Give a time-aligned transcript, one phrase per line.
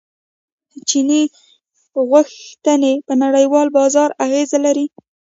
[0.89, 1.21] چیني
[2.09, 4.85] غوښتنې په نړیوال بازار اغیز لري.